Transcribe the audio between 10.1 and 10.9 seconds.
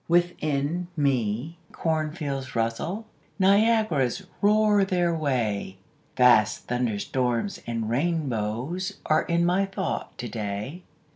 to day.